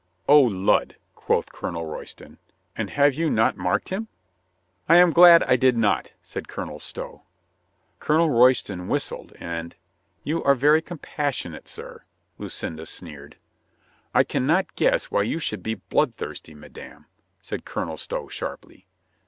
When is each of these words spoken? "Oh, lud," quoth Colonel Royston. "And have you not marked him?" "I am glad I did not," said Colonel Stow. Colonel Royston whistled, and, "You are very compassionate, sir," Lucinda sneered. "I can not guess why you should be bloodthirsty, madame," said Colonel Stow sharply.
"Oh, 0.27 0.41
lud," 0.41 0.95
quoth 1.13 1.51
Colonel 1.51 1.85
Royston. 1.85 2.39
"And 2.75 2.89
have 2.89 3.13
you 3.13 3.29
not 3.29 3.55
marked 3.55 3.89
him?" 3.89 4.07
"I 4.89 4.97
am 4.97 5.11
glad 5.13 5.43
I 5.43 5.55
did 5.57 5.77
not," 5.77 6.09
said 6.23 6.47
Colonel 6.47 6.79
Stow. 6.79 7.21
Colonel 7.99 8.31
Royston 8.31 8.87
whistled, 8.87 9.33
and, 9.39 9.75
"You 10.23 10.43
are 10.43 10.55
very 10.55 10.81
compassionate, 10.81 11.67
sir," 11.67 12.01
Lucinda 12.39 12.87
sneered. 12.87 13.35
"I 14.11 14.23
can 14.23 14.47
not 14.47 14.75
guess 14.75 15.11
why 15.11 15.21
you 15.21 15.37
should 15.37 15.61
be 15.61 15.75
bloodthirsty, 15.75 16.55
madame," 16.55 17.05
said 17.39 17.63
Colonel 17.63 17.97
Stow 17.97 18.27
sharply. 18.27 18.87